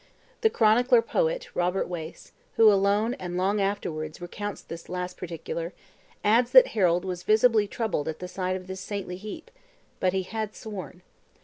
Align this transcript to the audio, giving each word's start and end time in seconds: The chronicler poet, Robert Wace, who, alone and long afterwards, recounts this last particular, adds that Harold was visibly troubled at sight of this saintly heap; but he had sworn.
The 0.41 0.49
chronicler 0.49 1.03
poet, 1.03 1.55
Robert 1.55 1.87
Wace, 1.87 2.31
who, 2.55 2.73
alone 2.73 3.13
and 3.19 3.37
long 3.37 3.61
afterwards, 3.61 4.19
recounts 4.19 4.63
this 4.63 4.89
last 4.89 5.15
particular, 5.15 5.73
adds 6.23 6.49
that 6.53 6.69
Harold 6.73 7.05
was 7.05 7.21
visibly 7.21 7.67
troubled 7.67 8.07
at 8.07 8.27
sight 8.27 8.55
of 8.55 8.65
this 8.65 8.81
saintly 8.81 9.17
heap; 9.17 9.51
but 9.99 10.11
he 10.13 10.23
had 10.23 10.55
sworn. 10.55 11.03